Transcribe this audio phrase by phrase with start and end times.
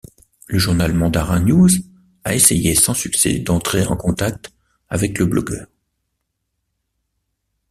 [0.47, 1.69] Le journal Mandarin news
[2.23, 4.51] a essayé sans succès d'entrer en contact
[4.89, 5.67] avec le blogueur.